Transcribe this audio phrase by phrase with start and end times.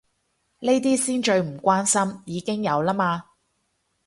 [0.61, 3.23] 呢啲先最唔關心，已經有啦嘛